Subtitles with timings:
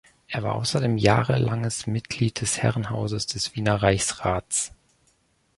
[0.27, 4.73] Er war außerdem jahrelanges Mitglied des Herrenhauses des Wiener Reichsrats.